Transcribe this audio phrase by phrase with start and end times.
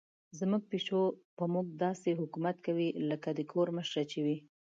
[0.39, 1.01] زموږ پیشو
[1.37, 4.37] په موږ داسې حکومت کوي لکه د کور مشره چې وي.